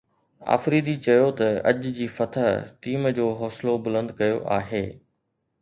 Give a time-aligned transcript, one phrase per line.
[0.55, 2.47] آفريدي چيو ته اج جي فتح
[2.85, 4.85] ٽيم جو حوصلو بلند ڪيو آهي